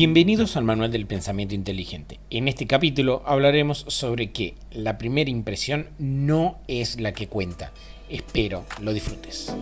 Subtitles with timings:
[0.00, 2.20] Bienvenidos al Manual del Pensamiento Inteligente.
[2.30, 7.72] En este capítulo hablaremos sobre que la primera impresión no es la que cuenta.
[8.08, 9.52] Espero lo disfrutes.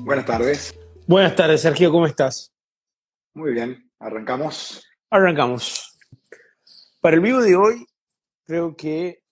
[0.00, 0.78] Buenas tardes.
[1.06, 2.52] Buenas tardes, Sergio, ¿cómo estás?
[3.32, 4.86] Muy bien, arrancamos.
[5.08, 5.96] Arrancamos.
[7.00, 7.86] Para el vivo de hoy,
[8.44, 9.22] creo que,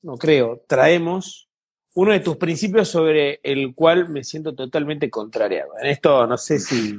[0.00, 1.49] no creo, traemos
[1.94, 5.72] uno de tus principios sobre el cual me siento totalmente contrariado.
[5.80, 6.98] En esto no sé si,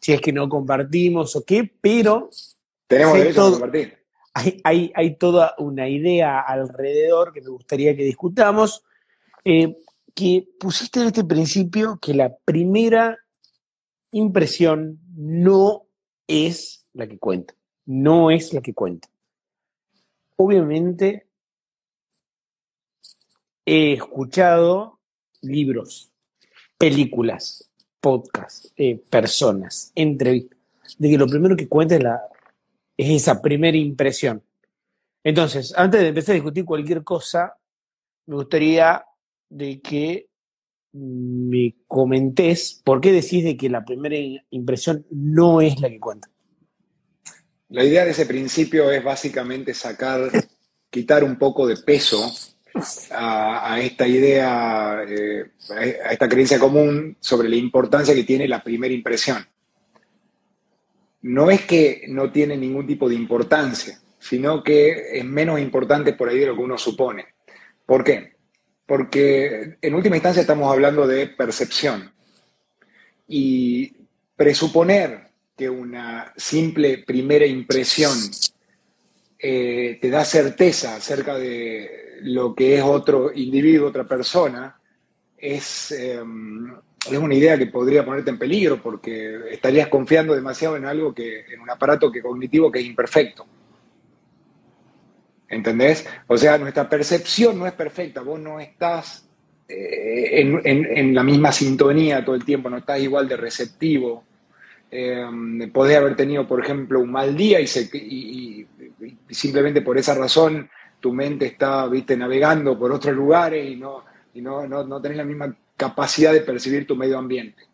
[0.00, 2.30] si es que no compartimos o qué, pero...
[2.86, 3.98] Tenemos derecho a compartir.
[4.34, 8.82] Hay, hay, hay, toda una idea alrededor que me gustaría que discutamos.
[9.44, 9.76] Eh,
[10.14, 13.18] que pusiste en este principio que la primera
[14.10, 15.86] impresión no
[16.26, 17.54] es la que cuenta,
[17.86, 19.08] no es la que cuenta.
[20.36, 21.26] Obviamente
[23.64, 24.98] he escuchado
[25.40, 26.10] libros,
[26.78, 30.58] películas, podcasts, eh, personas, entrevistas,
[30.98, 32.20] de que lo primero que cuenta es, la,
[32.96, 34.42] es esa primera impresión.
[35.24, 37.56] Entonces, antes de empezar a discutir cualquier cosa,
[38.26, 39.04] me gustaría
[39.48, 40.28] de que
[40.92, 44.16] me comentes por qué decís de que la primera
[44.50, 46.28] impresión no es la que cuenta.
[47.68, 50.30] La idea de ese principio es básicamente sacar,
[50.90, 52.30] quitar un poco de peso
[53.10, 55.50] a, esta idea, eh,
[56.04, 59.46] a esta creencia común sobre la importancia que tiene la primera impresión.
[61.22, 66.28] No es que no tiene ningún tipo de importancia, sino que es menos importante por
[66.28, 67.26] ahí de lo que uno supone.
[67.86, 68.32] ¿Por qué?
[68.92, 72.12] porque en última instancia estamos hablando de percepción.
[73.26, 73.90] Y
[74.36, 78.12] presuponer que una simple primera impresión
[79.42, 84.78] eh, te da certeza acerca de lo que es otro individuo, otra persona,
[85.36, 86.72] es, em,
[87.10, 91.40] es una idea que podría ponerte en peligro porque estarías confiando demasiado en algo que,
[91.52, 93.44] en un aparato que cognitivo que es imperfecto.
[95.48, 96.06] ¿Entendés?
[96.28, 99.28] O sea, nuestra percepción no es perfecta, vos no estás
[99.68, 104.24] eh, en, la misma sintonía todo el tiempo, no estás igual de receptivo.
[104.90, 105.26] Eh,
[105.72, 108.66] podés haber tenido, por ejemplo, un mal día y,
[109.30, 110.68] simplemente por esa razón
[111.00, 114.04] tu mente está, viste, navegando por otros lugares y no,
[114.34, 117.64] no, tenés la misma capacidad de percibir tu medio ambiente.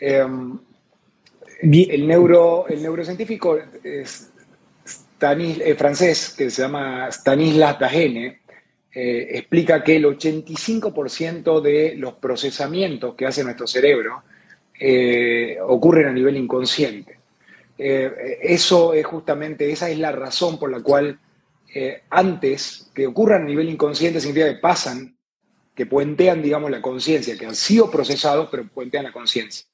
[0.00, 0.26] Eh,
[1.60, 4.30] el, neuro, el neurocientífico es,
[5.20, 8.40] eh, francés que se llama Stanislas Dagene
[8.94, 14.22] eh, explica que el 85% de los procesamientos que hace nuestro cerebro
[14.80, 17.17] eh, ocurren a nivel inconsciente.
[17.78, 21.18] Eso es justamente, esa es la razón por la cual
[22.10, 25.16] antes que ocurran a nivel inconsciente significa que pasan,
[25.74, 29.64] que puentean, digamos, la conciencia, que han sido procesados, pero puentean la conciencia.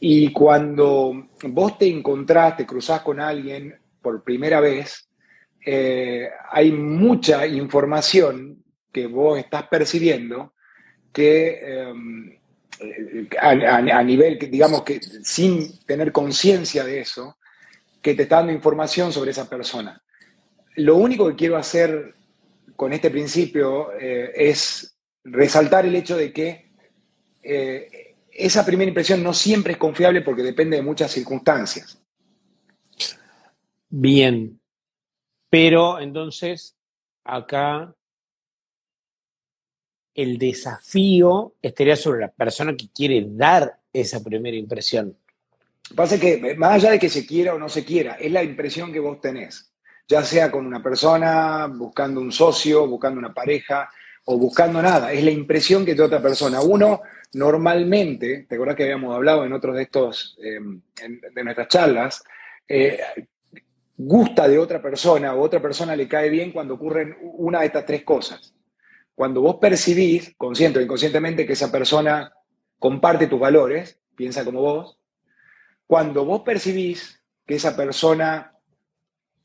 [0.00, 5.08] Y cuando vos te encontrás, te cruzás con alguien por primera vez,
[5.64, 10.54] eh, hay mucha información que vos estás percibiendo
[11.12, 11.60] que
[12.80, 17.36] em, a, nivel, digamos que sin tener conciencia de eso,
[18.00, 20.00] que te está dando información sobre esa persona.
[20.76, 22.14] Lo único que quiero hacer
[22.76, 26.70] con este principio eh, es resaltar el hecho de que
[27.42, 32.00] eh, esa primera impresión no siempre es confiable porque depende de muchas circunstancias.
[33.88, 34.60] Bien,
[35.50, 36.76] pero entonces
[37.24, 37.94] acá
[40.18, 45.16] el desafío estaría sobre la persona que quiere dar esa primera impresión.
[45.94, 48.92] Pasa que, más allá de que se quiera o no se quiera, es la impresión
[48.92, 49.72] que vos tenés,
[50.08, 53.88] ya sea con una persona, buscando un socio, buscando una pareja
[54.24, 56.62] o buscando nada, es la impresión que te otra persona.
[56.62, 57.02] Uno
[57.34, 60.58] normalmente, te acuerdas que habíamos hablado en otros de estos, eh,
[61.32, 62.24] de nuestras charlas,
[62.66, 62.98] eh,
[63.96, 67.86] gusta de otra persona o otra persona le cae bien cuando ocurren una de estas
[67.86, 68.52] tres cosas.
[69.18, 72.32] Cuando vos percibís, consciente o inconscientemente, que esa persona
[72.78, 75.00] comparte tus valores, piensa como vos,
[75.88, 78.52] cuando vos percibís que esa persona,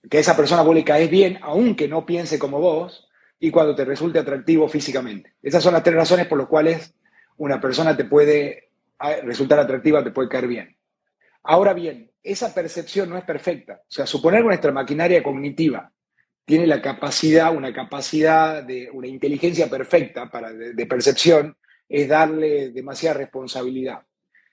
[0.08, 3.10] que esa persona vos le caes bien, aunque no piense como vos,
[3.40, 5.34] y cuando te resulte atractivo físicamente.
[5.42, 6.94] Esas son las tres razones por las cuales
[7.38, 8.70] una persona te puede
[9.24, 10.78] resultar atractiva, te puede caer bien.
[11.42, 13.82] Ahora bien, esa percepción no es perfecta.
[13.82, 15.92] O sea, suponer que nuestra maquinaria cognitiva
[16.46, 21.56] tiene la capacidad, una capacidad de una inteligencia perfecta para, de, percepción,
[21.88, 24.02] es darle demasiada responsabilidad.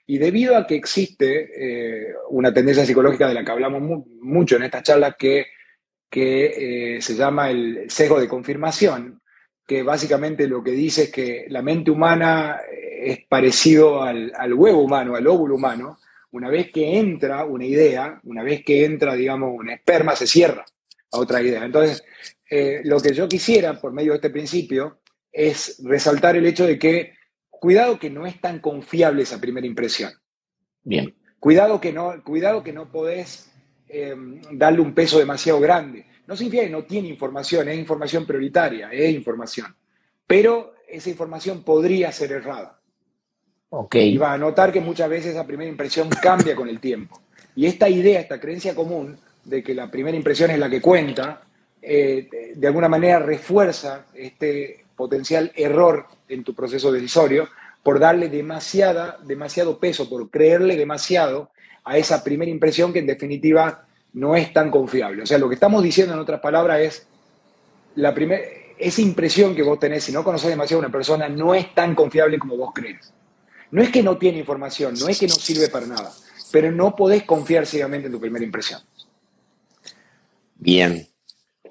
[0.07, 4.65] Y debido a que existe eh, una tendencia psicológica de la que hablamos mucho en
[4.65, 5.47] estas charlas que,
[6.09, 9.21] que eh, se llama el sesgo de confirmación,
[9.67, 15.15] que básicamente lo que dice es que la mente humana es parecido al, huevo humano,
[15.15, 15.99] al óvulo humano.
[16.33, 20.65] Una vez que entra una idea, una vez que entra, digamos, un esperma, se cierra
[21.13, 21.65] a otra idea.
[21.65, 22.03] Entonces,
[22.49, 25.01] eh, lo que yo quisiera, por medio de este principio,
[25.33, 27.15] es resaltar el hecho de que,
[27.49, 30.13] cuidado que no es tan confiable esa primera impresión.
[30.83, 31.15] Bien.
[31.39, 33.51] Cuidado que no, cuidado que no podés
[33.89, 34.15] eh,
[34.53, 36.07] darle un peso demasiado grande.
[36.27, 39.75] No significa que no tiene información, es información prioritaria, es información.
[40.27, 42.81] Pero esa información podría ser errada.
[43.69, 44.15] Okay.
[44.15, 47.23] Y va a notar que muchas veces esa primera impresión cambia con el tiempo.
[47.55, 51.43] Y esta idea, esta creencia común de que la primera impresión es la que cuenta,
[51.83, 57.49] eh, de alguna manera refuerza este potencial error en tu proceso decisorio
[57.83, 61.51] por darle demasiada, demasiado peso, por creerle demasiado
[61.85, 65.23] a esa primera impresión que en definitiva no es tan confiable.
[65.23, 67.07] O sea, lo que estamos diciendo en otras palabras es,
[67.95, 68.15] la
[68.79, 71.95] esa impresión que vos tenés si no conoces demasiado a una persona no es tan
[71.95, 73.13] confiable como vos crees.
[73.71, 76.13] No es que no tiene información, no es que no sirve para nada,
[76.51, 78.81] pero no podés confiar ciegamente en tu primera impresión.
[80.61, 81.07] Bien,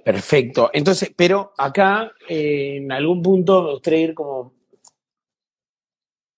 [0.04, 0.72] perfecto.
[0.74, 4.54] Entonces, pero acá eh, en algún punto me gustaría ir como...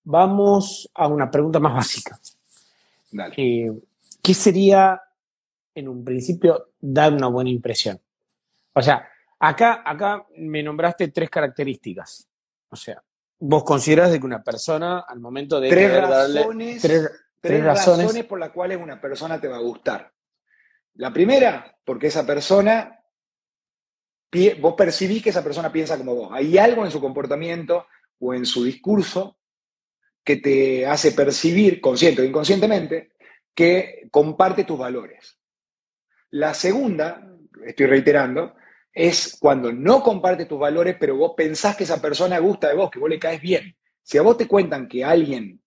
[0.03, 2.19] Vamos a una pregunta más básica.
[3.11, 3.35] Dale.
[3.37, 3.71] Eh,
[4.21, 5.01] ¿Qué sería,
[5.73, 7.99] en un principio, dar una buena impresión?
[8.73, 9.07] O sea,
[9.39, 12.27] acá, acá me nombraste tres características.
[12.69, 13.01] O sea,
[13.39, 18.51] vos considerás de que una persona al momento de tres razones, tres, razones, por las
[18.51, 20.11] cuales una persona te va a gustar.
[20.95, 23.03] La primera, porque esa persona,
[24.59, 26.29] vos percibís que esa persona piensa como vos.
[26.33, 27.87] Hay algo en su comportamiento
[28.19, 29.37] o en su discurso
[30.23, 33.13] que te hace percibir, consciente o inconscientemente,
[33.55, 35.37] que comparte tus valores.
[36.29, 37.27] La segunda,
[37.65, 38.55] estoy reiterando,
[38.93, 42.91] es cuando no comparte tus valores, pero vos pensás que esa persona gusta de vos,
[42.91, 43.75] que vos le caes bien.
[44.03, 45.61] Si a vos te cuentan que alguien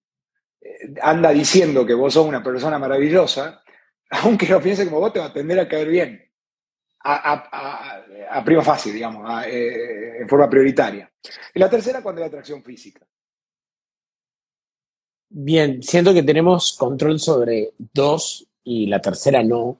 [0.60, 3.63] eh, anda diciendo que vos sos una persona maravillosa,
[4.10, 6.20] aunque no piense como vos, te va a tender a caer bien.
[7.06, 11.10] A, prima fácil, digamos, eh, en forma prioritaria.
[11.54, 13.06] Y la tercera, cuando hay atracción física.
[15.28, 19.78] Bien, siento que tenemos control sobre dos y la tercera no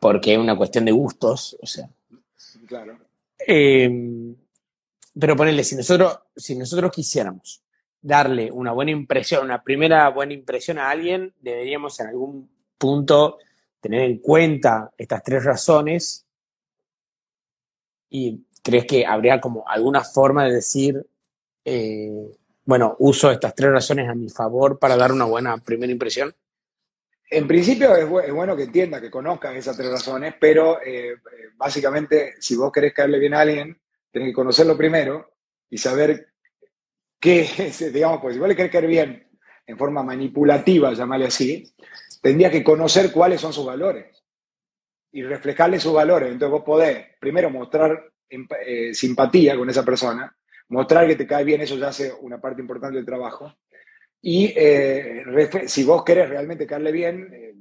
[0.00, 1.88] porque es una cuestión de gustos, o sea.
[2.66, 2.98] Claro.
[3.38, 4.34] Em,
[5.18, 7.62] pero ponele, si nosotros, si nosotros quisiéramos
[8.02, 13.38] darle una buena impresión, una primera buena impresión a alguien, deberíamos en algún punto
[13.80, 16.26] tener en cuenta estas tres razones
[18.08, 21.06] y crees que habría como alguna forma de decir,
[21.64, 22.30] eh,
[22.64, 26.34] bueno, uso estas tres razones a mi favor para dar una buena primera impresión?
[27.30, 31.16] En principio es, bueno que entienda, que conozca esas tres razones, pero eh,
[31.56, 33.80] básicamente si vos querés caerle bien a alguien,
[34.10, 35.32] tenés que conocerlo primero
[35.68, 36.29] y saber
[37.20, 39.28] qué es, digamos, pues si vos le querés caer bien
[39.66, 41.64] en forma manipulativa, llamarle así,
[42.20, 44.24] tendrías que conocer cuáles son sus valores
[45.12, 46.32] y reflejarle sus valores.
[46.32, 50.34] Entonces vos podés primero mostrar eh, simpatía con esa persona,
[50.68, 53.54] mostrar que te cae bien, eso ya hace una parte importante del trabajo,
[54.22, 55.24] y eh,
[55.66, 57.54] si vos querés realmente caerle bien, eh,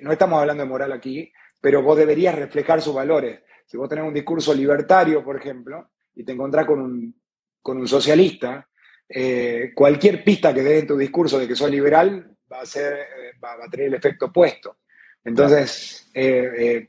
[0.00, 3.40] no estamos hablando de moral aquí, pero vos deberías reflejar sus valores.
[3.66, 7.20] Si vos tenés un discurso libertario, por ejemplo, y te encontrás con un,
[7.60, 8.68] con un socialista,
[9.14, 13.06] eh, cualquier pista que des en tu discurso de que sos liberal va a, ser,
[13.42, 14.76] va, a tener el efecto opuesto.
[15.24, 16.10] Entonces,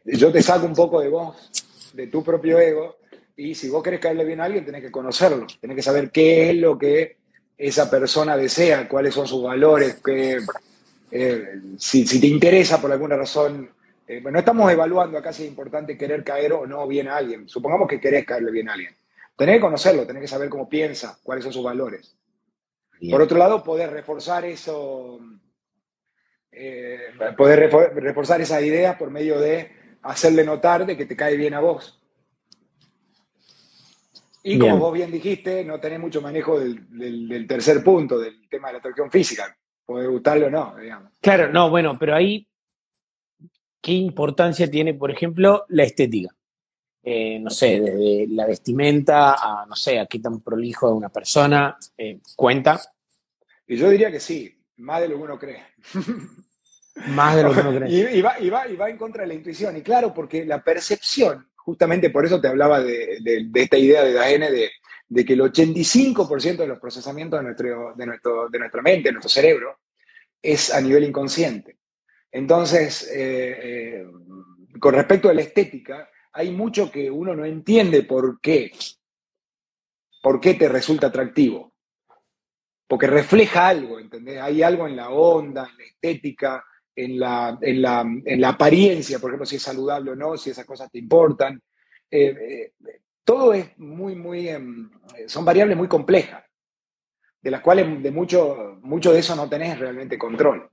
[0.05, 2.97] yo te saco un poco de vos, de tu propio ego,
[3.35, 6.49] y si vos querés caerle bien a alguien, tenés que conocerlo, tenés que saber qué
[6.49, 7.17] es lo que
[7.57, 10.39] esa persona desea, cuáles son sus valores, que,
[11.11, 13.69] eh, si, te interesa por alguna razón.
[14.07, 17.47] Eh, bueno, estamos evaluando acá si es importante querer caer o no bien a alguien.
[17.47, 18.95] Supongamos que querés caerle bien a alguien.
[19.35, 22.17] Tenés que conocerlo, tenés que saber cómo piensa, cuáles son sus valores.
[23.09, 25.19] Por otro lado, poder reforzar eso,
[26.51, 26.99] eh,
[27.35, 29.71] poder reforzar esa idea por medio de
[30.03, 31.99] hacerle notar de que te cae bien a vos.
[34.43, 38.73] Y como vos bien dijiste, no tenés mucho manejo del, tercer punto, del tema de
[38.73, 39.55] la atracción física.
[39.85, 41.11] Puede gustarle o no, digamos.
[41.21, 42.47] Claro, no, bueno, pero ahí,
[43.81, 46.29] ¿qué importancia tiene, por ejemplo, la estética?
[47.05, 51.09] Eh, no sé, desde la vestimenta a, no sé, a qué tan prolijo de una
[51.09, 52.79] persona, eh, ¿cuenta?
[53.67, 55.63] Y yo diría que sí, más de lo que uno cree.
[57.07, 57.89] Más de lo que uno cree.
[57.89, 59.75] y, va, y, va, y va en contra de la intuición.
[59.75, 63.19] Y claro, porque la percepción justamente por eso te hablaba de,
[63.55, 64.71] esta idea de Daene de,
[65.07, 69.13] de, que el 85% de los procesamientos de, nuestro, de, nuestro, de nuestra mente, de
[69.13, 69.79] nuestro cerebro,
[70.41, 71.77] es a nivel inconsciente.
[72.31, 74.05] Entonces, eh,
[74.79, 78.71] con respecto a la estética, hay mucho que uno no entiende por qué
[80.23, 81.73] ¿Por qué te resulta atractivo?
[82.87, 84.39] Porque refleja algo, ¿entendés?
[84.39, 87.81] Hay algo en la onda, en la estética, en la, en
[88.41, 91.61] la, apariencia, por ejemplo, si es saludable o no, si esas cosas te importan.
[92.09, 94.89] Eh, eh, todo es muy, muy, em,
[95.27, 96.45] son variables muy complejas,
[97.41, 100.69] de las cuales de mucho, mucho de eso no tenés realmente control.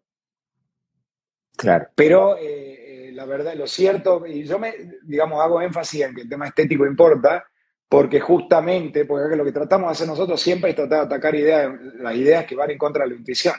[1.56, 1.88] Claro.
[1.96, 2.69] Pero eh,
[3.12, 6.86] la verdad, lo cierto, y yo me, digamos, hago énfasis en que el tema estético
[6.86, 7.44] importa,
[7.88, 11.72] porque justamente, porque lo que tratamos de hacer nosotros siempre es tratar de atacar ideas,
[11.96, 13.54] las ideas que van en contra de la intuición.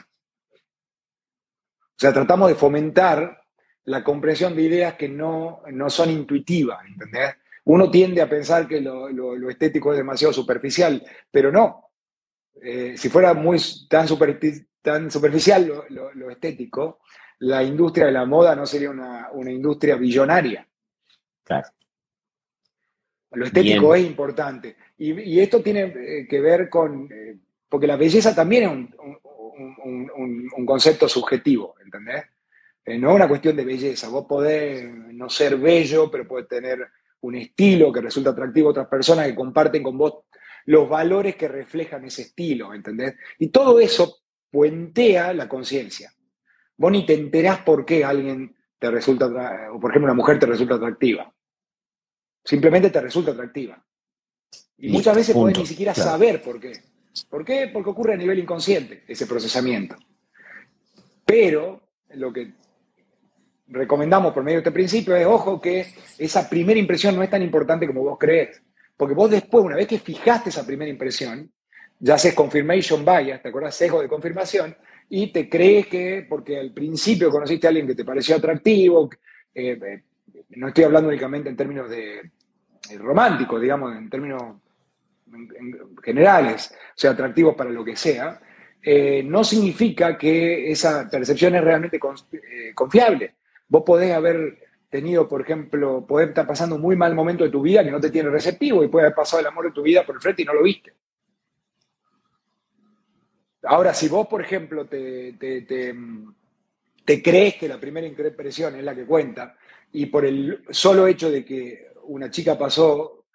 [0.54, 3.42] O sea, tratamos de fomentar
[3.84, 7.34] la comprensión de ideas que no, no son intuitivas, ¿entendés?
[7.64, 11.90] Uno tiende a pensar que lo, estético es demasiado superficial, pero no.
[12.60, 14.06] Eh, si fuera muy tan,
[14.82, 17.00] tan superficial lo, estético,
[17.42, 20.66] la industria de la moda no sería una, industria billonaria.
[21.42, 21.68] Claro.
[23.32, 24.76] Lo estético es importante.
[24.98, 27.36] Y, esto tiene eh, que ver con, eh,
[27.68, 28.96] porque la belleza también es
[29.84, 32.24] un, concepto subjetivo, ¿entendés?
[33.00, 34.08] no es una cuestión de belleza.
[34.08, 36.86] Vos podés no ser bello, pero podés tener
[37.22, 40.24] un estilo que resulta atractivo a otras personas que comparten con vos
[40.66, 43.14] los valores que reflejan ese estilo, ¿entendés?
[43.40, 44.18] Y todo eso
[44.48, 46.12] puentea la conciencia.
[46.76, 49.26] Vos ni te enterás por qué alguien te resulta,
[49.72, 51.32] o por ejemplo una mujer te resulta atractiva.
[52.44, 53.84] Simplemente te resulta atractiva.
[54.78, 56.72] Y, muchas veces podés ni siquiera saber por qué.
[57.28, 57.70] ¿Por qué?
[57.72, 59.96] Porque ocurre a nivel inconsciente ese procesamiento.
[61.24, 61.80] Pero
[62.14, 62.52] lo que
[63.68, 65.86] recomendamos por medio de este principio es, ojo, que
[66.18, 68.62] esa primera impresión no es tan importante como vos crees.
[68.96, 71.50] Porque vos después, una vez que fijaste esa primera impresión,
[71.98, 73.76] ya haces confirmation bias, ¿te acuerdas?
[73.76, 74.76] Sesgo de confirmación,
[75.14, 79.10] y te crees que porque al principio conociste a alguien que te pareció atractivo,
[79.54, 80.02] eh, eh,
[80.56, 84.56] no estoy hablando únicamente en términos de, eh, románticos, digamos, en términos
[86.02, 88.40] generales, o sea, atractivos para lo que sea,
[89.24, 92.00] no significa que esa percepción es realmente
[92.74, 93.34] confiable.
[93.68, 97.60] Vos podés haber tenido, por ejemplo, poder estar pasando un muy mal momento de tu
[97.60, 100.06] vida que no te tiene receptivo y puede haber pasado el amor de tu vida
[100.06, 100.94] por el frente y no lo viste.
[103.64, 105.36] Ahora, si vos, por ejemplo, te,
[107.22, 109.56] crees que la primera impresión es la que cuenta
[109.92, 113.26] y por el solo hecho de que una chica pasó,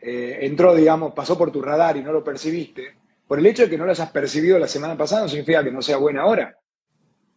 [0.00, 2.94] eh, entró, digamos, pasó por tu radar y no lo percibiste,
[3.26, 5.70] por el hecho de que no lo hayas percibido la semana pasada no significa que
[5.70, 6.56] no sea buena ahora.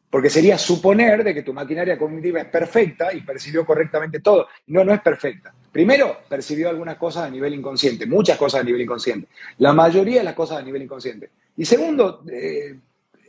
[0.09, 4.47] Porque sería suponer de que tu maquinaria cognitiva es perfecta y percibió correctamente todo.
[4.67, 5.53] No, no es perfecta.
[5.71, 9.29] Primero, percibió algunas cosas a nivel inconsciente, muchas cosas a nivel inconsciente.
[9.59, 11.29] La mayoría de las cosas a nivel inconsciente.
[11.55, 12.77] Y segundo, eh,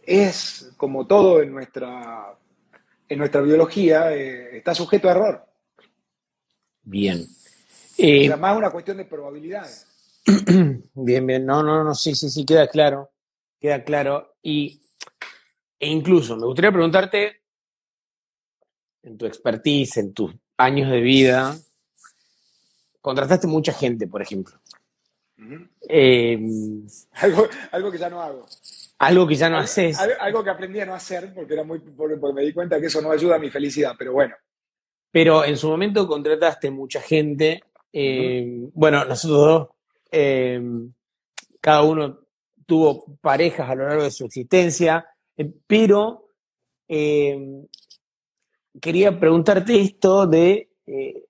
[0.05, 2.35] es como todo en nuestra,
[3.09, 5.47] en nuestra biología, eh, está sujeto a error.
[6.83, 7.25] Bien.
[7.97, 9.87] Eh, más una cuestión de probabilidades.
[10.95, 11.45] Bien, bien.
[11.45, 13.11] No, no, no, sí, sí, sí, queda claro.
[13.61, 14.37] Queda claro.
[14.41, 14.81] Y
[15.81, 17.43] e incluso me gustaría preguntarte,
[19.03, 21.57] en tu expertise, en tus años de vida,
[23.03, 24.55] contrataste mucha gente, por ejemplo.
[25.89, 26.87] Em,
[27.73, 28.47] algo, que ya no hago.
[28.99, 29.99] Algo que ya no haces.
[29.99, 33.03] Algo, que aprendí a no hacer porque, era muy, porque, me di cuenta que eso
[33.03, 34.35] no ayuda a mi felicidad, pero bueno.
[35.11, 37.65] Pero en su momento contrataste mucha gente.
[37.93, 39.69] Em, bueno, nosotros dos,
[40.11, 40.93] em,
[41.61, 42.21] cada uno
[42.65, 45.05] tuvo parejas a lo largo de su existencia.
[45.67, 46.29] Pero
[48.81, 51.25] quería preguntarte esto de, eh,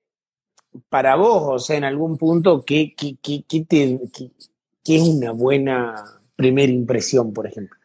[0.88, 2.94] para vos, o sea, en algún punto, ¿qué,
[4.84, 5.94] es una buena
[6.36, 7.76] primera impresión, por ejemplo?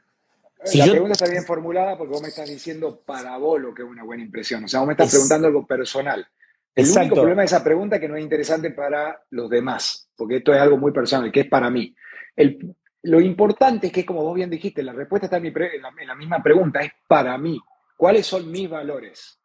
[0.74, 3.88] la pregunta está bien formulada porque vos me estás diciendo para vos lo que es
[3.88, 4.65] una buena impresión.
[4.65, 6.27] O sea, vos me estás preguntando algo personal.
[6.75, 10.38] El único problema de esa pregunta es que no es interesante para los demás, porque
[10.38, 11.96] esto es algo muy personal, que es para mí.
[12.36, 16.44] El, lo importante es que, como vos bien dijiste, la respuesta está en, la, misma
[16.44, 17.60] pregunta, es para mí.
[17.96, 19.39] ¿Cuáles son mis valores?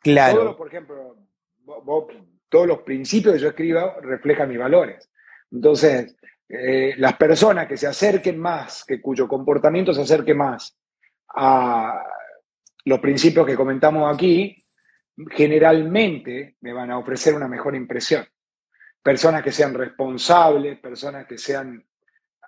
[0.00, 0.56] Claro.
[0.56, 1.16] por ejemplo,
[2.48, 5.10] todos los principios que yo escribo reflejan mis valores.
[5.50, 6.16] Entonces,
[6.48, 10.76] eh, las personas que se acerquen más, que cuyo comportamiento se acerque más
[11.34, 12.02] a
[12.84, 14.56] los principios que comentamos aquí,
[15.30, 18.24] generalmente me van a ofrecer una mejor impresión.
[19.02, 21.84] Personas que sean responsables, personas que sean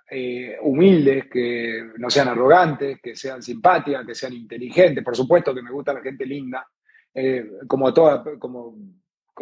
[0.09, 5.03] eh, humildes, que no sean arrogantes, que sean simpáticas, que sean inteligentes.
[5.03, 6.67] Por supuesto que me gusta la gente linda,
[7.13, 8.75] eh, como, a toda, como,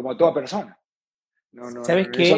[0.00, 0.78] como a toda persona.
[1.82, 2.30] ¿Sabes qué?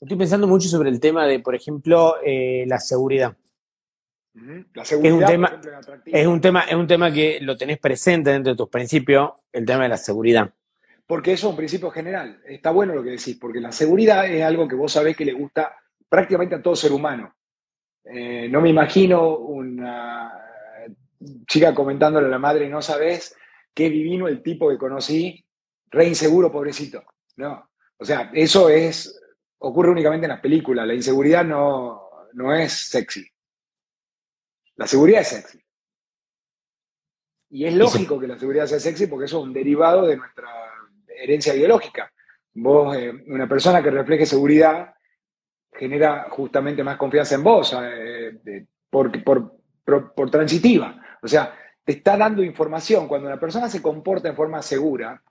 [0.00, 3.36] Estoy, pensando mucho sobre el tema de, por ejemplo, eh, la seguridad.
[4.72, 5.60] La seguridad es un, tema,
[6.06, 9.66] es, un tema, es un tema que lo tenés presente dentro de tus principios, el
[9.66, 10.50] tema de la seguridad.
[11.06, 12.40] Porque eso es un principio general.
[12.46, 15.34] Está bueno lo que decís, porque la seguridad es algo que vos sabés que le
[15.34, 15.76] gusta
[16.08, 17.34] prácticamente a todo ser humano.
[18.02, 20.32] Eh, no me imagino una
[21.46, 23.36] chica comentándole a la madre, no sabes
[23.74, 25.44] qué divino el tipo que conocí,
[25.90, 27.02] re inseguro, pobrecito.
[27.36, 29.20] No, o sea, eso es,
[29.58, 30.86] ocurre únicamente en las películas.
[30.86, 33.26] La inseguridad no, no es sexy.
[34.76, 35.62] La seguridad es sexy.
[37.50, 40.48] Y es lógico que la seguridad sea sexy porque eso es un derivado de nuestra
[41.06, 42.12] herencia biológica.
[42.54, 44.94] Vos, eh, una persona que refleje seguridad,
[45.72, 51.00] genera justamente más confianza en vos, eh, por, por, transitiva.
[51.22, 51.54] O sea,
[51.84, 53.08] te está dando información.
[53.08, 55.22] Cuando una persona se comporta en forma segura,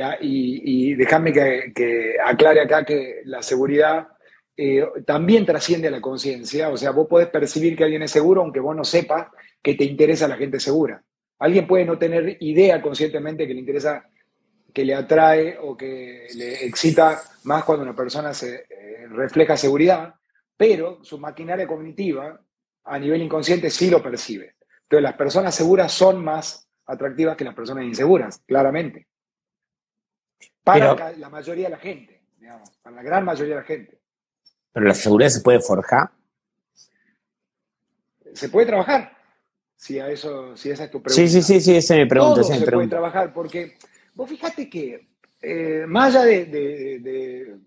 [0.00, 4.08] y, y, déjame que, aclare acá que la seguridad
[4.56, 8.42] eh, también trasciende a la conciencia, o sea, vos podés percibir que alguien es seguro
[8.42, 9.28] aunque vos no sepas
[9.62, 11.02] que te interesa la gente segura.
[11.38, 14.08] Alguien puede no tener idea conscientemente que le interesa,
[14.72, 20.14] que le atrae o que le excita más cuando una persona se eh, refleja seguridad,
[20.56, 22.40] pero su maquinaria cognitiva
[22.84, 24.54] a nivel inconsciente sí lo percibe.
[24.82, 29.06] Entonces las personas seguras son más atractivas que las personas inseguras, claramente.
[30.64, 33.98] Para la mayoría de la gente, digamos, para la gran mayoría de la gente.
[34.72, 36.10] Pero la seguridad se puede forjar.
[38.32, 39.16] Se puede trabajar.
[39.76, 41.20] Si, a eso, si esa es tu pregunta.
[41.20, 42.42] Sí, sí, sí, sí esa es mi pregunta.
[42.44, 43.76] se puede trabajar porque
[44.14, 45.08] vos fíjate que
[45.42, 47.58] eh, más allá de, de,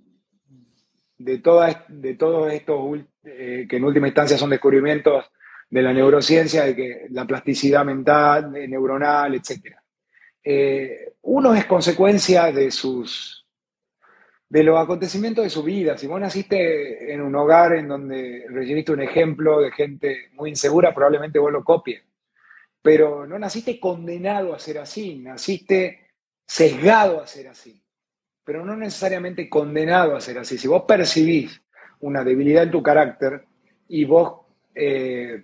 [1.18, 5.26] de, todos estos eh, que en última instancia son descubrimientos
[5.70, 9.76] de la neurociencia, de que la plasticidad mental, neuronal, etc.
[10.48, 13.48] Eh, uno es consecuencia de sus
[14.48, 15.98] de los acontecimientos de su vida.
[15.98, 20.94] Si vos naciste en un hogar en donde recibiste un ejemplo de gente muy insegura,
[20.94, 22.04] probablemente vos lo copies.
[22.80, 26.12] Pero no naciste condenado a ser así, naciste
[26.46, 27.82] sesgado a ser así,
[28.44, 30.60] pero no necesariamente condenado a ser así.
[30.60, 31.60] Si vos percibís
[32.02, 33.44] una debilidad en tu carácter
[33.88, 34.42] y vos
[34.76, 35.44] eh,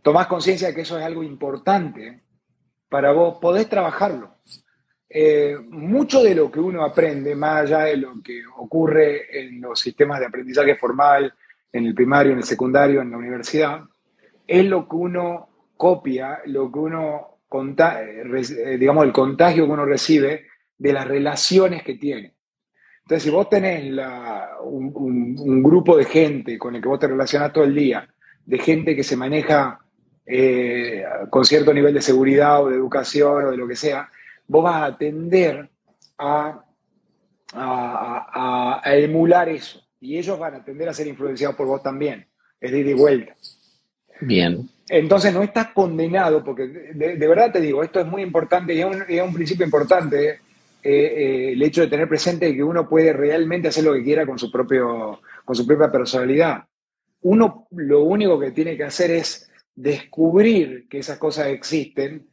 [0.00, 2.22] tomás conciencia de que eso es algo importante
[2.88, 4.36] para vos, podés trabajarlo.
[5.08, 9.80] Eh, mucho de lo que uno aprende, más allá de lo que ocurre en los
[9.80, 11.32] sistemas de aprendizaje formal,
[11.72, 13.82] en el primario, en el secundario, en la universidad,
[14.46, 20.46] es lo que uno copia, lo que uno, eh, digamos, el contagio que uno recibe
[20.78, 22.34] de las relaciones que tiene.
[23.02, 23.84] Entonces, si vos tenés
[24.64, 28.08] un, grupo de gente con el que vos te relacionás todo el día,
[28.44, 29.80] de gente que se maneja
[30.26, 34.10] eh, con cierto nivel de seguridad o de educación o de lo que sea,
[34.48, 35.68] vos vas a tender
[36.18, 36.64] a,
[37.52, 39.82] a, emular eso.
[40.00, 42.26] Y ellos van a tender a ser influenciados por vos también.
[42.60, 43.34] Es de ida y vuelta.
[44.20, 44.68] Bien.
[44.88, 48.86] Entonces no estás condenado, porque de, verdad te digo, esto es muy importante y es
[49.22, 50.38] un, principio importante, eh,
[50.82, 54.38] eh, el hecho de tener presente que uno puede realmente hacer lo que quiera con
[54.38, 56.64] su, propio, con su propia personalidad.
[57.22, 62.28] Uno lo único que tiene que hacer es descubrir que esas cosas existen,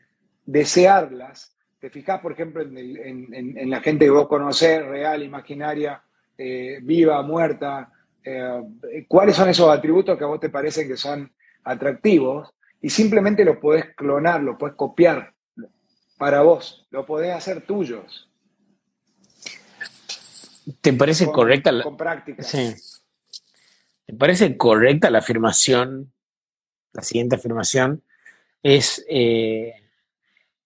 [0.45, 1.53] desearlas
[1.83, 6.01] te fijas, por ejemplo, en, la gente que vos conocés, real, imaginaria,
[6.37, 7.91] eh, viva, muerta,
[8.23, 11.29] eh, cuáles son esos atributos que a vos te parecen que son
[11.65, 15.33] atractivos y simplemente los podés clonar, los podés copiar
[16.17, 18.31] para vos, lo podés hacer tuyos.
[20.79, 22.43] ¿Te parece correcta la, con práctica?
[22.43, 22.73] Sí.
[24.05, 26.13] ¿Te parece correcta la afirmación?
[26.93, 28.03] La siguiente afirmación
[28.61, 29.73] es eh,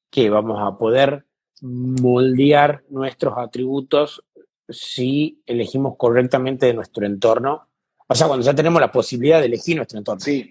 [0.09, 1.25] que vamos a poder
[1.61, 4.23] moldear nuestros atributos
[4.69, 7.67] si elegimos correctamente de nuestro entorno.
[8.07, 10.19] O sea, cuando ya tenemos la posibilidad de elegir nuestro entorno.
[10.19, 10.49] Sí,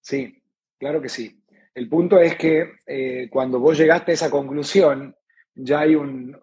[0.00, 0.42] sí,
[0.78, 1.38] claro que sí.
[1.74, 5.14] El punto es que eh, cuando vos llegaste a esa conclusión,
[5.54, 6.36] ya hay, un,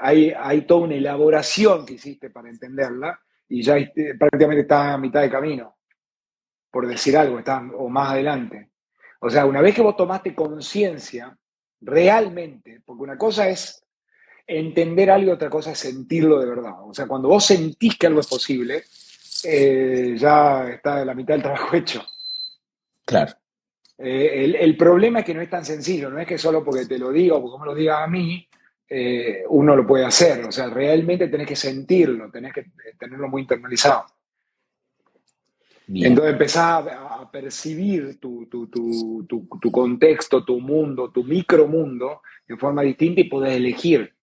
[0.00, 3.76] hay, hay toda una elaboración que hiciste para entenderla y ya
[4.18, 5.71] prácticamente está a mitad de camino,
[6.72, 8.70] por decir algo, está, o más adelante.
[9.20, 11.36] O sea, una vez que vos tomaste conciencia
[11.80, 13.84] realmente, porque una cosa es
[14.46, 16.72] entender algo, otra cosa es sentirlo de verdad.
[16.84, 18.84] O sea, cuando vos sentís que algo es posible,
[19.44, 22.04] eh, ya está la mitad del trabajo hecho.
[23.04, 23.34] Claro.
[23.98, 26.98] Eh, el, problema es que no es tan sencillo, no es que solo porque te
[26.98, 28.48] lo digo o porque me lo diga a mí,
[28.88, 30.44] eh, uno lo puede hacer.
[30.44, 32.66] O sea, realmente tenés que sentirlo, tenés que
[32.98, 34.06] tenerlo muy internalizado.
[35.88, 38.46] Entonces empezás a, percibir tu,
[39.72, 44.14] contexto, tu mundo, tu micromundo de forma distinta y podés elegir.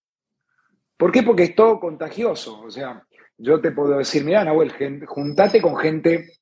[0.95, 1.23] ¿Por qué?
[1.23, 2.61] Porque es todo contagioso.
[2.61, 3.03] O sea,
[3.37, 4.71] yo te puedo decir, mira, Nahuel,
[5.07, 6.33] juntate con gente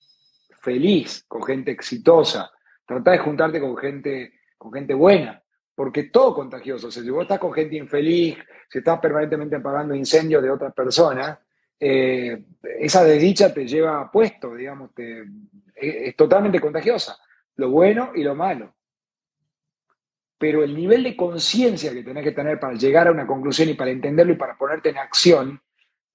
[0.61, 2.51] feliz, con gente exitosa.
[2.85, 5.41] Trata de juntarte con gente, con gente buena,
[5.75, 6.87] porque todo contagioso.
[6.87, 8.37] O sea, si vos estás con gente infeliz,
[8.69, 11.37] si estás permanentemente apagando incendios de otras personas,
[11.79, 12.43] eh,
[12.79, 14.91] esa desdicha te lleva puesto, digamos,
[15.75, 17.17] es totalmente contagiosa,
[17.55, 18.73] lo bueno y lo malo.
[20.39, 23.73] Pero el nivel de conciencia que tenés que tener para llegar a una conclusión y
[23.73, 25.61] para entenderlo y para ponerte en acción,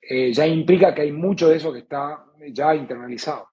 [0.00, 3.48] eh, ya implica que hay mucho de eso que está ya internalizado.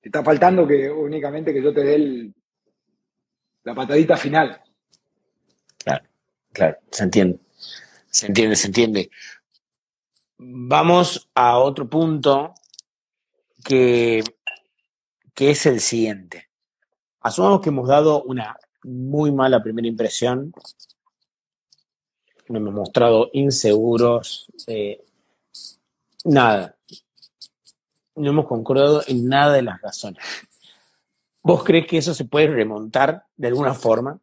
[0.00, 2.32] Te está faltando que únicamente que yo te dé
[3.64, 4.60] la patadita final.
[5.78, 6.04] Claro,
[6.52, 7.38] claro, se entiende.
[8.08, 9.10] Se entiende, se entiende.
[10.38, 12.52] Vamos a otro punto
[13.64, 14.22] que,
[15.34, 16.48] que es el siguiente.
[17.20, 20.52] Asumamos que hemos dado una muy mala primera impresión.
[22.48, 24.46] Nos hemos mostrado inseguros.
[24.66, 25.02] Eh,
[26.24, 26.76] nada.
[28.14, 30.22] No hemos concordado en nada de las razones.
[31.42, 34.20] ¿Vos crees que eso se puede remontar de alguna forma?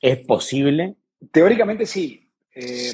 [0.00, 0.96] ¿Es posible?
[1.30, 2.21] Teóricamente sí.
[2.54, 2.92] Eh,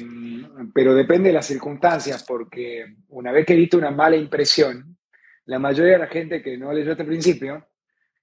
[0.73, 4.97] pero depende de las circunstancias, porque una vez que viste una mala impresión,
[5.45, 7.67] la mayoría de la gente que no leyó el principio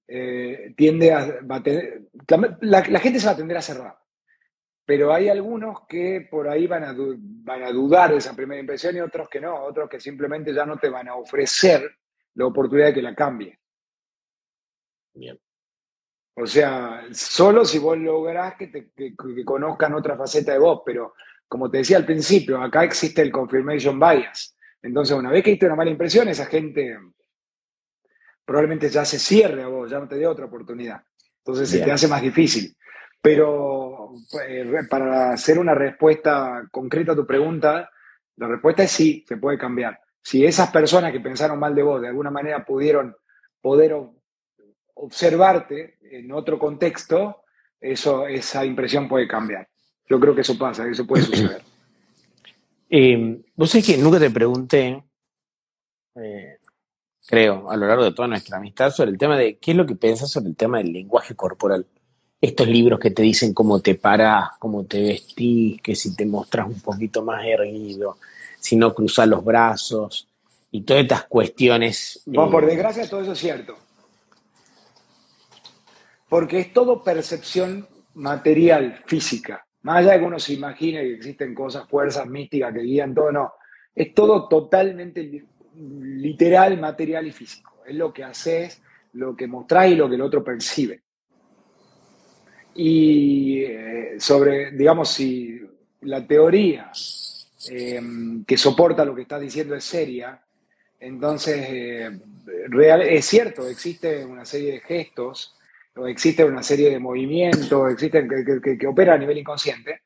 [0.09, 1.41] eh, tiende a,
[2.61, 3.99] la, gente se va a tender a cerrar.
[4.85, 8.97] Pero hay algunos que por ahí van a, van a dudar de esa primera impresión
[8.97, 11.91] y otros que no, otros que simplemente ya no te van a ofrecer
[12.35, 13.59] la oportunidad de que la cambie.
[15.15, 15.39] Bien.
[16.39, 21.15] O sea, solo si vos lográs que, te, que, conozcan otra faceta de vos, pero
[21.49, 24.55] como te decía al principio, acá existe el confirmation bias.
[24.83, 26.99] Entonces, una vez que hiciste una mala impresión, esa gente
[28.45, 31.03] probablemente ya se cierre a vos, ya no te dé otra oportunidad.
[31.39, 32.77] Entonces se te hace más difícil.
[33.21, 34.11] Pero
[34.47, 37.91] eh, para hacer una respuesta concreta a tu pregunta,
[38.37, 39.99] la respuesta es sí, se puede cambiar.
[40.23, 43.17] Si esas personas que pensaron mal de vos de alguna manera pudieron
[43.61, 43.95] poder
[44.97, 47.43] observarte en otro contexto,
[47.81, 49.69] eso, esa impresión puede cambiar.
[50.09, 51.63] Yo creo que eso pasa, eso puede suceder.
[52.89, 55.03] Eh, vos sabés que nunca te pregunté,
[56.15, 56.59] eh,
[57.27, 59.87] creo, a lo largo de toda nuestra amistad, sobre el tema de qué es lo
[59.87, 61.87] que piensas sobre el tema del lenguaje corporal.
[62.41, 66.67] Estos libros que te dicen cómo te paras, cómo te vestís, que si te mostras
[66.67, 68.19] un poquito más erguido,
[68.61, 70.29] si no cruzas los brazos
[70.71, 72.23] y todas estas cuestiones.
[72.27, 73.86] Bueno, por desgracia todo eso es cierto
[76.29, 79.67] porque es todo percepción material, física.
[79.83, 83.31] Más allá de que uno se imagine que existen cosas, fuerzas místicas que guían todo,
[83.31, 83.53] no.
[83.95, 87.83] Es todo totalmente literal, material y físico.
[87.87, 91.03] Es lo que haces, lo que mostrás y lo que el otro percibe.
[92.75, 95.61] Y eh, sobre, digamos, si
[96.03, 96.91] la teoría
[97.71, 98.01] eh,
[98.47, 100.43] que soporta lo que estás diciendo es seria,
[100.99, 102.21] entonces eh,
[102.69, 105.56] real, es cierto, existe una serie de gestos
[106.07, 110.03] existe una serie de movimientos, existen que, que, operan a nivel inconsciente,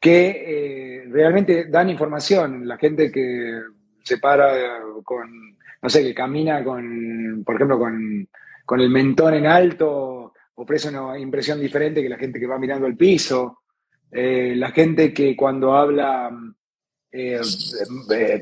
[0.00, 2.66] que eh, realmente dan información.
[2.66, 3.60] La gente que
[4.02, 8.28] se para con, no sé, que camina con, por ejemplo, con,
[8.64, 12.86] con el mentón en alto, ofrece una impresión diferente que la gente que va mirando
[12.86, 13.60] el piso.
[14.10, 16.30] Eh, la gente que cuando habla
[17.12, 17.40] eh,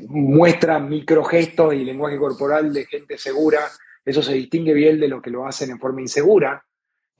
[0.07, 3.61] muestra microgestos y lenguaje corporal de gente segura,
[4.03, 6.63] eso se distingue bien de lo que lo hacen en forma insegura.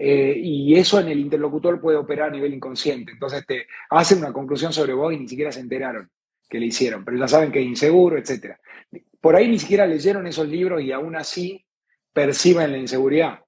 [0.02, 3.12] Eh, y eso en el interlocutor puede operar a nivel inconsciente.
[3.12, 6.10] Entonces te hacen una conclusión sobre vos y ni siquiera se enteraron
[6.50, 8.56] que le hicieron, pero ya saben que es inseguro, etc.
[9.20, 11.64] Por ahí ni siquiera leyeron esos libros y aún así
[12.14, 13.40] perciben la inseguridad.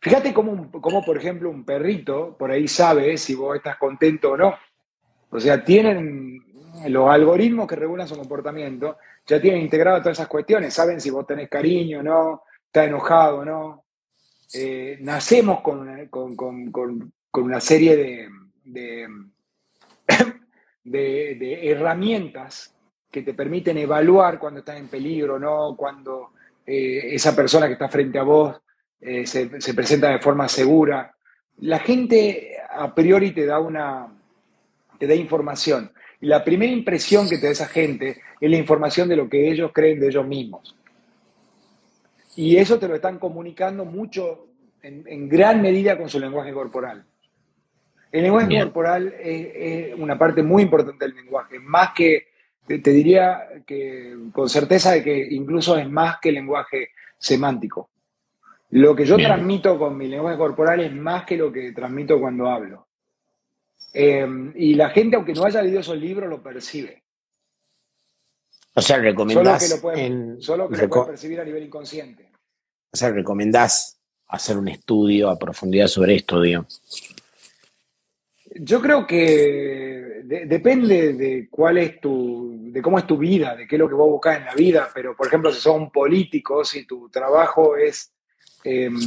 [0.00, 4.36] Fíjate cómo, cómo, por ejemplo, un perrito por ahí sabe si vos estás contento o
[4.38, 4.54] no.
[5.28, 6.42] O sea, tienen
[6.88, 11.26] los algoritmos que regulan su comportamiento, ya tienen integrado todas esas cuestiones, saben si vos
[11.26, 13.84] tenés cariño o no, está enojado o no,
[14.52, 15.80] eh, nacemos con
[17.32, 18.28] una, serie de,
[20.84, 22.74] de, herramientas
[23.10, 25.74] que te permiten evaluar cuando estás en peligro, ¿no?
[25.76, 26.32] cuando
[26.66, 28.56] eh, esa persona que está frente a vos
[29.00, 31.14] eh, se, presenta de forma segura.
[31.58, 34.08] La gente a priori te da una
[34.98, 35.90] te da información.
[36.20, 39.70] La primera impresión que te da esa gente es la información de lo que ellos
[39.72, 40.76] creen de ellos mismos.
[42.36, 44.48] Y eso te lo están comunicando mucho,
[44.82, 47.04] en, gran medida, con su lenguaje corporal.
[48.12, 52.28] El lenguaje corporal es, una parte muy importante del lenguaje, más que,
[52.66, 57.90] te, diría que con certeza de que incluso es más que el lenguaje semántico.
[58.70, 62.48] Lo que yo transmito con mi lenguaje corporal es más que lo que transmito cuando
[62.48, 62.86] hablo.
[63.92, 66.99] Em, y la gente, aunque no haya leído esos libros, lo percibe.
[68.74, 69.68] O sea, recomendás.
[69.68, 72.30] Solo que lo puede, solo que lo puede percibir a nivel inconsciente.
[72.92, 76.80] O sea, recomendás hacer un estudio a profundidad sobre esto, digamos.
[78.54, 83.76] Yo creo que depende de cuál es tu, de cómo es tu vida, de qué
[83.76, 86.64] es lo que vos buscas en la vida, pero por ejemplo, si sos un político,
[86.64, 88.12] si tu trabajo es
[88.64, 88.98] em,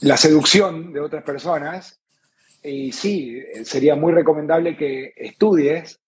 [0.00, 2.00] la seducción de otras personas,
[2.62, 6.00] y sí, sería muy recomendable que estudies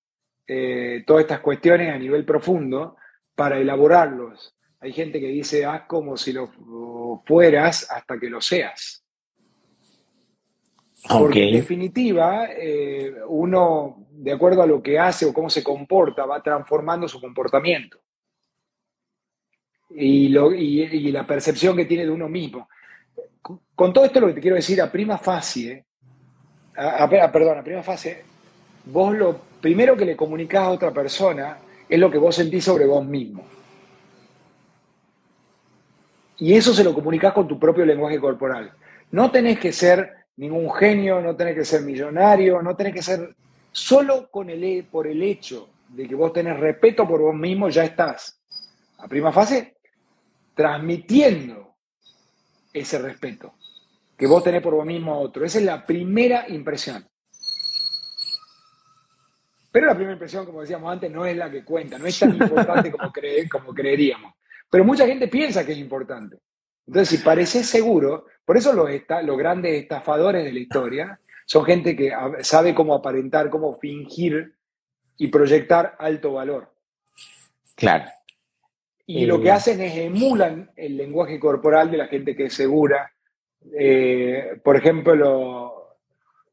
[0.49, 2.97] eh, todas estas cuestiones a nivel profundo
[3.35, 4.57] para elaborarlos.
[4.81, 6.51] Hay gente que dice, haz como si lo
[7.27, 9.05] fueras hasta que lo seas.
[11.07, 16.27] Porque en definitiva, eh, uno, de acuerdo a lo que hace o cómo se comporta,
[16.27, 17.99] va transformando su comportamiento.
[19.91, 22.69] Y, lo, y, la percepción que tiene de uno mismo.
[23.75, 25.85] Con todo esto lo que te quiero decir, a prima facie,
[26.77, 28.25] a, perdón, a prima fase,
[28.85, 32.87] vos lo primero que le comunicás a otra persona es lo que vos sentís sobre
[32.87, 33.45] vos mismo.
[36.39, 38.73] Y eso se lo comunicas con tu propio lenguaje corporal.
[39.11, 43.35] No tenés que ser ningún genio, no tenés que ser millonario, no tenés que ser...
[43.71, 47.85] Solo con el, por el hecho de que vos tenés respeto por vos mismo, ya
[47.85, 48.41] estás,
[48.99, 49.77] a prima fase,
[50.55, 51.75] transmitiendo
[52.73, 53.55] ese respeto
[54.17, 55.45] que vos tenés por vos mismo a otro.
[55.45, 57.07] Esa es la primera impresión.
[59.71, 62.33] Pero la primera impresión, como decíamos antes, no es la que cuenta, no es tan
[62.35, 63.13] importante como,
[63.51, 64.35] como creeríamos.
[64.71, 66.39] Pero mucha gente piensa que es importante.
[66.87, 68.89] Entonces, si pareces seguro, por eso los,
[69.25, 74.55] los grandes estafadores de la historia son gente que sabe cómo aparentar, cómo fingir
[75.19, 76.73] y proyectar alto valor.
[77.75, 78.07] Claro.
[79.07, 79.53] Y lo que eh.
[79.53, 83.11] hacen es emulan el lenguaje corporal de la gente que es segura.
[83.79, 85.97] Eh, por ejemplo,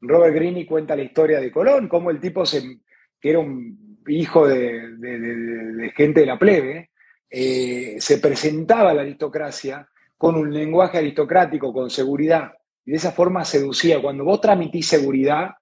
[0.02, 2.80] Robert Greene cuenta la historia de Colón, cómo el tipo se,
[3.26, 6.92] que era un hijo de gente de la plebe,
[7.28, 12.54] eh, se presentaba a la aristocracia con un lenguaje aristocrático, con seguridad,
[12.86, 14.00] y de esa forma seducía.
[14.00, 15.56] Cuando vos transmitís seguridad,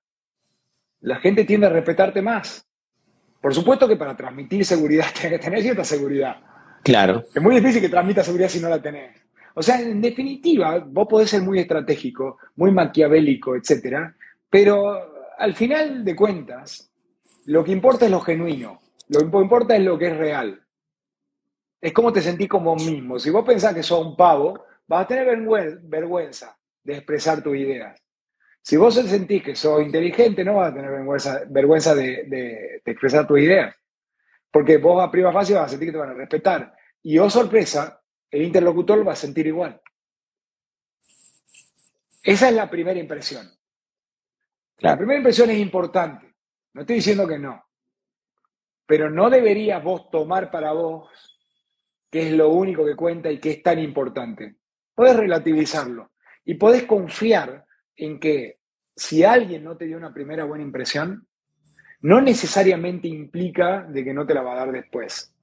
[0.99, 2.67] la gente tiende a respetarte más.
[3.39, 6.35] Por supuesto que para transmitir seguridad tenés que tener cierta seguridad.
[6.83, 7.23] Claro.
[7.33, 9.21] Es muy difícil que transmita seguridad si no la tenés.
[9.53, 14.13] O sea, en definitiva, vos podés ser muy estratégico, muy maquiavélico, etcétera,
[14.49, 16.91] pero al final de cuentas,
[17.45, 20.63] lo que importa es lo genuino, lo que importa es lo que es real
[21.83, 23.19] es cómo te sentís como mismo.
[23.19, 25.37] Si vos pensás que sos un pavo, vas a tener
[25.83, 28.01] vergüenza de expresar tus ideas.
[28.61, 30.89] Si vos sentís que sos inteligente, no vas a tener
[31.49, 33.75] vergüenza, de, expresar tus ideas.
[34.49, 36.73] Porque vos a prima fácil vas a sentir que te van a respetar.
[37.01, 38.01] Y oh sorpresa,
[38.31, 39.81] el interlocutor lo va a sentir igual.
[42.23, 43.51] Esa es la primera impresión.
[44.77, 46.32] La primera impresión es importante.
[46.73, 47.63] No estoy diciendo que no.
[48.85, 51.09] Pero no deberías vos tomar para vos
[52.09, 54.57] que es lo único que cuenta y que es tan importante.
[54.93, 56.11] Puedes relativizarlo
[56.45, 58.59] y puedes confiar en que
[58.95, 61.27] si alguien no te dio una primera buena impresión,
[62.01, 65.33] no necesariamente implica de que no te la va a dar después.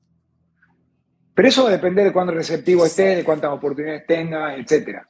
[1.35, 5.01] Pero eso va a depender de cuán receptivo estés, de cuántas oportunidades tengas, etc.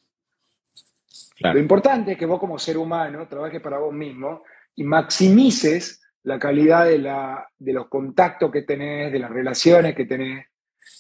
[1.41, 4.45] Lo importante es que vos como ser humano trabajes para vos mismo
[4.77, 10.05] y maximices la calidad de, la, de los contactos que tenés, de las relaciones que
[10.05, 10.47] tenés,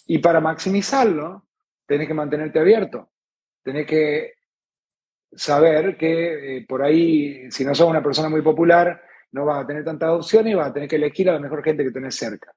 [0.06, 1.46] y para maximizarlo,
[1.86, 3.10] tenés que mantenerte abierto.
[3.62, 4.34] Tenés que
[5.32, 9.02] saber que eh, por ahí, si no sos una persona muy popular,
[9.32, 11.62] no vas a tener tantas opciones y vas a tener que elegir a la mejor
[11.62, 12.52] gente que tenés cerca.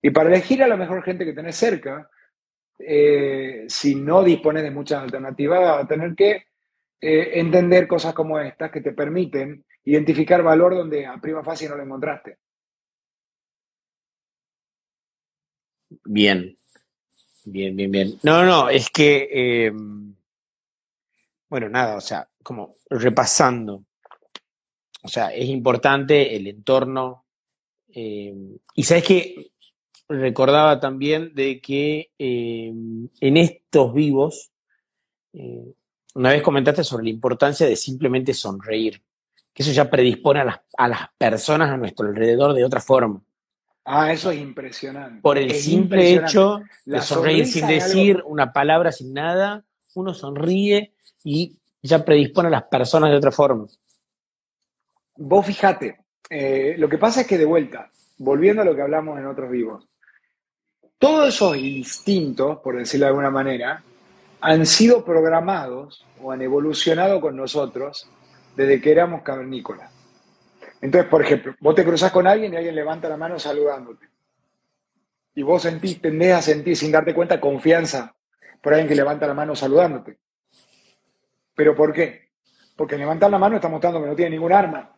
[0.00, 2.08] Y para elegir a la mejor gente que tenés cerca,
[2.78, 6.46] eh, si no dispones de muchas alternativas, vas a tener que
[7.00, 11.76] eh, entender cosas como estas que te permiten identificar valor donde a prima fácil no
[11.76, 12.38] lo encontraste.
[16.04, 16.56] Bien,
[17.44, 18.18] bien, bien, bien.
[18.22, 20.14] No, no, es que, em,
[21.48, 23.84] bueno, nada, o sea, como repasando,
[25.02, 27.26] o sea, es importante el entorno.
[27.88, 29.52] Em, y sabes que
[30.08, 34.50] recordaba también de que em, en estos vivos,
[35.32, 35.74] eh,
[36.14, 39.02] una vez comentaste sobre la importancia de simplemente sonreír,
[39.52, 43.20] que eso ya predispone a las, a las personas a nuestro alrededor de otra forma.
[43.84, 45.20] Ah, eso es impresionante.
[45.20, 51.58] Por el simple hecho de sonreír sin decir una palabra, sin nada, uno sonríe y
[51.82, 53.66] ya predispone a las personas de otra forma.
[55.16, 55.98] Vos fijate,
[56.30, 59.50] eh, lo que pasa es que de vuelta, volviendo a lo que hablamos en otros
[59.50, 59.88] vivos,
[60.96, 63.82] todos esos instintos, por decirlo de alguna manera,
[64.40, 68.08] han sido programados o han evolucionado con nosotros
[68.56, 69.90] desde que éramos cavernícolas.
[70.80, 74.08] Entonces, por ejemplo, vos te cruzas con alguien y alguien levanta la mano saludándote.
[75.34, 78.14] Y vos sentís, tendés a sentir sin darte cuenta confianza
[78.60, 80.18] por alguien que levanta la mano saludándote.
[81.54, 82.30] ¿Pero por qué?
[82.76, 84.94] Porque levantar la mano está mostrando que no tiene ningún arma.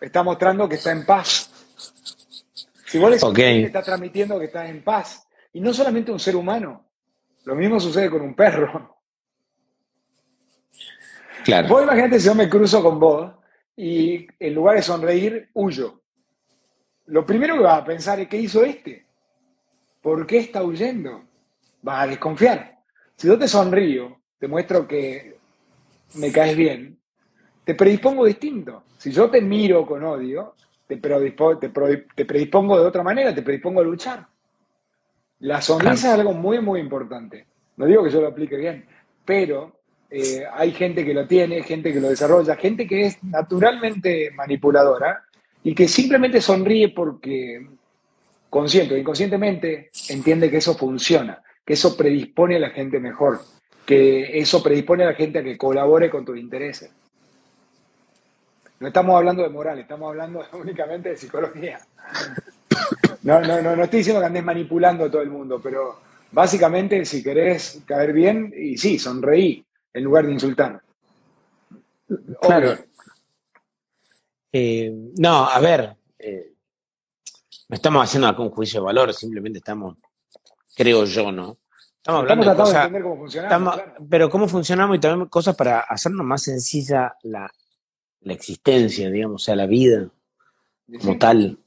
[0.00, 1.50] está mostrando que está en paz.
[2.86, 3.64] Si vos le okay.
[3.64, 5.26] está transmitiendo que está en paz.
[5.52, 6.86] Y no solamente un ser humano.
[7.44, 9.01] Lo mismo sucede con un perro.
[11.44, 11.68] Claro.
[11.68, 13.32] Vos imagínate si yo me cruzo con vos
[13.76, 16.02] y en lugar de sonreír, huyo.
[17.06, 19.06] Lo primero que vas a pensar es, ¿qué hizo este?
[20.00, 21.24] ¿Por qué está huyendo?
[21.82, 22.78] Vas a desconfiar.
[23.16, 25.38] Si yo te sonrío, te muestro que
[26.14, 26.98] me caes bien,
[27.64, 28.84] te predispongo distinto.
[28.96, 30.54] Si yo te miro con odio,
[30.86, 34.26] te, predispongo, te, predispongo de otra manera, te predispongo a luchar.
[35.40, 37.46] La sonrisa es algo muy, muy importante.
[37.76, 38.86] No digo que yo lo aplique bien,
[39.24, 39.81] pero
[40.14, 45.24] eh, hay gente que lo tiene, gente que lo desarrolla, gente que es naturalmente manipuladora
[45.64, 47.66] y que simplemente sonríe porque
[48.50, 53.40] consciente o inconscientemente entiende que eso funciona, que eso predispone a la gente mejor,
[53.86, 56.90] que eso predispone a la gente a que colabore con tus intereses.
[58.80, 61.80] No estamos hablando de moral, estamos hablando únicamente de psicología.
[63.22, 66.00] No, no, no, no estoy diciendo que andes manipulando a todo el mundo, pero
[66.32, 69.64] básicamente si querés caer bien, y sí, sonreí
[69.94, 70.82] en lugar de insultar.
[72.40, 72.76] Claro.
[74.52, 76.52] Eh, no, a ver, eh,
[77.68, 79.96] no estamos haciendo algún juicio de valor, simplemente estamos,
[80.74, 81.58] creo yo, ¿no?
[81.96, 83.80] Estamos hablando de, cosas, entender cómo funcionamos.
[84.10, 87.50] Pero cómo funcionamos y también cosas para hacernos más sencilla la,
[88.20, 90.08] la existencia, digamos, o sea, la vida
[91.00, 91.58] como tal.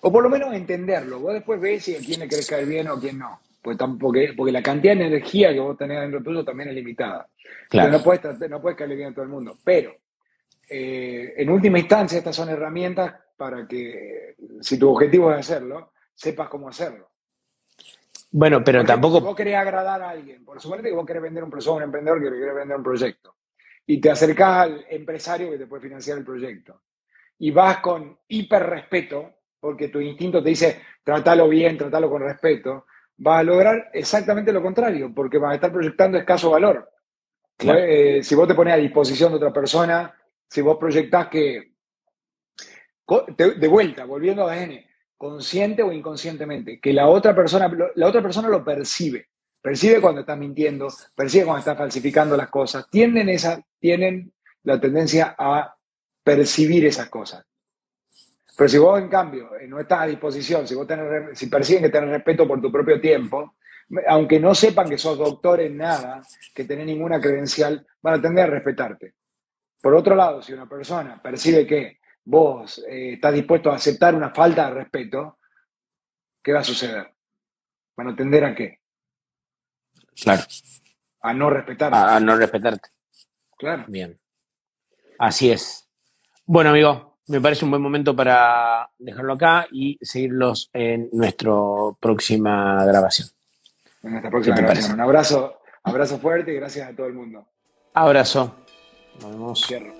[0.00, 1.20] O por lo menos entenderlo.
[1.20, 3.40] Vos después ves si a quién le querés caer bien o a quién no.
[3.64, 7.26] Pues porque, porque la cantidad de energía que vos tenés dentro tuyo también es limitada.
[7.70, 7.92] Claro.
[7.92, 9.56] no puedes, no puedes caerle bien a todo el mundo.
[9.64, 9.96] Pero,
[10.68, 16.50] eh, en última instancia, estas son herramientas para que, si tu objetivo es hacerlo, sepas
[16.50, 17.08] cómo hacerlo.
[18.32, 19.16] Bueno, pero tampoco.
[19.16, 21.82] Si vos querés agradar a alguien, por supuesto que vos querés vender un proyecto, un
[21.84, 23.34] emprendedor que quiere vender un proyecto
[23.86, 26.82] y te acercas al empresario que te puede financiar el proyecto.
[27.38, 32.84] Y vas con hiper respeto, porque tu instinto te dice, trátalo bien, trátalo con respeto,
[33.16, 36.90] vas a lograr exactamente lo contrario, porque vas a estar proyectando escaso valor.
[37.58, 40.14] Eh, si vos te pones a disposición de otra persona,
[40.48, 41.72] si vos proyectás que,
[43.36, 44.84] de vuelta, volviendo a ADN,
[45.16, 49.28] consciente o inconscientemente, que la otra persona, la otra persona lo percibe
[49.64, 54.30] percibe cuando estás mintiendo, percibe cuando estás falsificando las cosas, tienen, esa, tienen
[54.62, 55.74] la tendencia a
[56.22, 57.46] percibir esas cosas.
[58.56, 61.82] Pero si vos, en cambio, eh, no estás a disposición, si, vos tenés, si perciben
[61.82, 63.56] que tenés respeto por tu propio tiempo,
[64.06, 66.22] aunque no sepan que sos doctor en nada,
[66.54, 69.14] que tenés ninguna credencial, van a tender a respetarte.
[69.80, 74.30] Por otro lado, si una persona percibe que vos eh, estás dispuesto a aceptar una
[74.30, 75.38] falta de respeto,
[76.42, 77.12] ¿qué va a suceder?
[77.96, 78.80] Van a tender a qué?
[80.22, 80.42] Claro.
[81.20, 81.96] A no respetarte.
[81.96, 82.88] A, no respetarte.
[83.56, 83.84] Claro.
[83.88, 84.18] Bien.
[85.18, 85.88] Así es.
[86.46, 91.52] Bueno, amigo, me parece un buen momento para dejarlo acá y seguirlos en nuestra
[91.98, 93.28] próxima grabación.
[94.02, 94.92] En nuestra próxima grabación.
[94.94, 97.46] Un abrazo, abrazo fuerte y gracias a todo el mundo.
[97.94, 98.54] Abrazo.
[99.20, 99.66] Nos vemos.
[99.66, 99.94] Cierro.